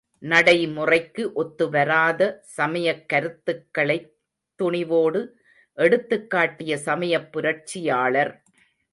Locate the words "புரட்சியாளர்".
7.31-8.43